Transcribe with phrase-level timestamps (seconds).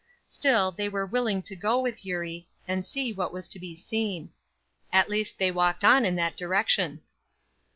[0.27, 4.31] Still, they were willing to go with Eurie, and see what was to be seen.
[4.91, 7.01] At least they walked on in that direction.